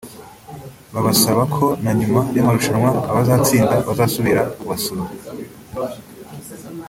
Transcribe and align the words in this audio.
babasaba 0.93 1.41
ko 1.55 1.65
na 1.83 1.91
nyuma 1.99 2.19
y’amarushanwa 2.35 2.89
abazatsinda 3.09 3.75
bazasubira 3.87 4.41
kubasura 4.59 5.03